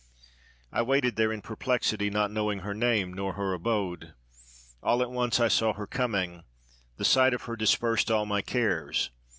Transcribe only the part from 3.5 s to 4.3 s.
abode.